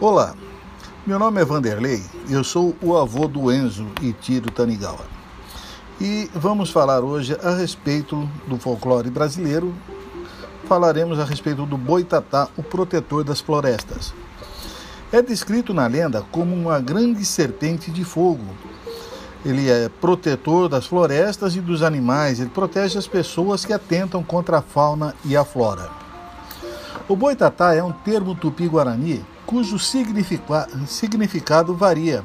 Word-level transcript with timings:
Olá, 0.00 0.34
meu 1.06 1.18
nome 1.18 1.42
é 1.42 1.44
Vanderlei, 1.44 2.02
eu 2.30 2.42
sou 2.42 2.74
o 2.80 2.96
avô 2.96 3.28
do 3.28 3.52
Enzo 3.52 3.86
e 4.00 4.14
Tiro 4.14 4.50
Tanigawa. 4.50 5.04
E 6.00 6.26
vamos 6.34 6.70
falar 6.70 7.00
hoje 7.00 7.36
a 7.42 7.54
respeito 7.54 8.26
do 8.46 8.56
folclore 8.56 9.10
brasileiro. 9.10 9.74
Falaremos 10.64 11.20
a 11.20 11.24
respeito 11.26 11.66
do 11.66 11.76
boitatá, 11.76 12.48
o 12.56 12.62
protetor 12.62 13.22
das 13.24 13.42
florestas. 13.42 14.14
É 15.12 15.20
descrito 15.20 15.74
na 15.74 15.86
lenda 15.86 16.24
como 16.32 16.56
uma 16.56 16.80
grande 16.80 17.22
serpente 17.22 17.90
de 17.90 18.02
fogo. 18.02 18.56
Ele 19.44 19.68
é 19.68 19.90
protetor 19.90 20.70
das 20.70 20.86
florestas 20.86 21.54
e 21.56 21.60
dos 21.60 21.82
animais, 21.82 22.40
ele 22.40 22.48
protege 22.48 22.98
as 22.98 23.06
pessoas 23.06 23.66
que 23.66 23.72
atentam 23.74 24.22
contra 24.22 24.60
a 24.60 24.62
fauna 24.62 25.14
e 25.26 25.36
a 25.36 25.44
flora. 25.44 25.90
O 27.06 27.14
boitatá 27.14 27.74
é 27.74 27.82
um 27.82 27.92
termo 27.92 28.34
tupi-guarani 28.34 29.22
cujo 29.50 29.80
significado 29.80 31.74
varia 31.74 32.24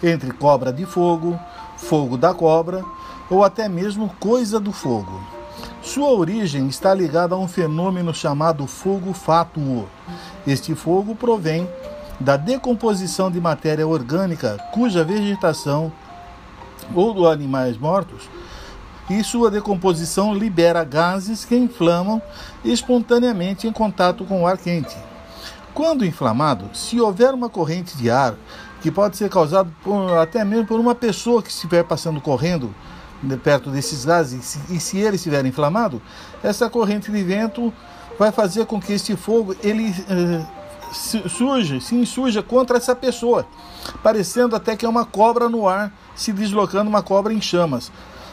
entre 0.00 0.32
cobra 0.32 0.72
de 0.72 0.86
fogo, 0.86 1.36
fogo 1.76 2.16
da 2.16 2.32
cobra 2.32 2.84
ou 3.28 3.42
até 3.42 3.68
mesmo 3.68 4.08
coisa 4.20 4.60
do 4.60 4.70
fogo. 4.70 5.20
Sua 5.82 6.10
origem 6.10 6.68
está 6.68 6.94
ligada 6.94 7.34
a 7.34 7.38
um 7.38 7.48
fenômeno 7.48 8.14
chamado 8.14 8.68
fogo 8.68 9.12
fátuo. 9.12 9.88
Este 10.46 10.76
fogo 10.76 11.16
provém 11.16 11.68
da 12.20 12.36
decomposição 12.36 13.32
de 13.32 13.40
matéria 13.40 13.88
orgânica 13.88 14.56
cuja 14.72 15.02
vegetação 15.02 15.92
ou 16.94 17.12
dos 17.12 17.26
animais 17.26 17.76
mortos 17.76 18.30
e 19.10 19.24
sua 19.24 19.50
decomposição 19.50 20.32
libera 20.32 20.84
gases 20.84 21.44
que 21.44 21.56
inflamam 21.56 22.22
espontaneamente 22.64 23.66
em 23.66 23.72
contato 23.72 24.24
com 24.24 24.42
o 24.42 24.46
ar 24.46 24.56
quente. 24.56 25.09
Quando 25.74 26.04
inflamado, 26.04 26.68
se 26.74 27.00
houver 27.00 27.32
uma 27.32 27.48
corrente 27.48 27.96
de 27.96 28.10
ar 28.10 28.34
que 28.80 28.90
pode 28.90 29.16
ser 29.16 29.28
causada 29.28 29.70
por, 29.82 30.16
até 30.18 30.44
mesmo 30.44 30.66
por 30.66 30.80
uma 30.80 30.94
pessoa 30.94 31.42
que 31.42 31.50
estiver 31.50 31.84
passando 31.84 32.20
correndo 32.20 32.74
perto 33.42 33.70
desses 33.70 34.04
gases 34.04 34.58
e 34.70 34.80
se 34.80 34.98
ele 34.98 35.16
estiver 35.16 35.44
inflamado, 35.44 36.00
essa 36.42 36.70
corrente 36.70 37.12
de 37.12 37.22
vento 37.22 37.72
vai 38.18 38.32
fazer 38.32 38.66
com 38.66 38.80
que 38.80 38.92
este 38.92 39.14
fogo 39.16 39.54
ele 39.62 39.94
eh, 40.08 40.46
surja, 41.28 41.80
se 41.80 41.94
insurja 41.94 42.42
contra 42.42 42.78
essa 42.78 42.94
pessoa, 42.94 43.46
parecendo 44.02 44.56
até 44.56 44.74
que 44.74 44.86
é 44.86 44.88
uma 44.88 45.04
cobra 45.04 45.48
no 45.48 45.68
ar 45.68 45.92
se 46.14 46.32
deslocando, 46.32 46.88
uma 46.88 47.02
cobra 47.02 47.32
em 47.32 47.40
chamas, 47.40 47.92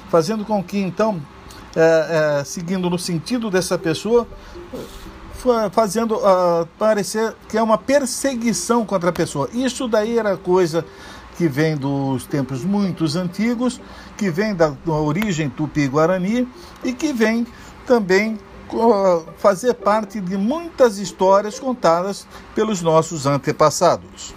fazendo 0.09 0.45
com 0.45 0.64
que 0.64 0.78
então, 0.78 1.22
eh, 1.75 2.40
eh, 2.40 2.44
seguindo 2.45 2.90
no 2.90 2.97
sentido 2.97 3.52
dessa 3.52 3.78
pessoa, 3.78 4.28
fazendo 5.72 6.16
uh, 6.16 6.68
parecer 6.78 7.36
que 7.48 7.58
é 7.58 7.62
uma 7.62 7.78
perseguição 7.78 8.86
contra 8.86 9.10
a 9.10 9.14
pessoa. 9.14 9.50
Isso 9.54 9.88
daí 9.88 10.18
era 10.18 10.36
coisa 10.36 10.86
que 11.38 11.48
vem 11.48 11.78
dos 11.78 12.26
tempos 12.26 12.64
muito 12.66 13.06
antigos, 13.18 13.80
que 14.18 14.30
vem 14.30 14.56
da, 14.56 14.70
da 14.70 14.94
origem 14.94 15.50
tupi-guarani 15.50 16.48
e 16.84 16.92
que 16.92 17.14
vem 17.14 17.46
também 17.86 18.40
uh, 18.74 19.24
fazer 19.38 19.76
parte 19.76 20.20
de 20.20 20.36
muitas 20.36 20.98
histórias 20.98 21.60
contadas 21.60 22.28
pelos 22.56 22.82
nossos 22.82 23.26
antepassados. 23.28 24.34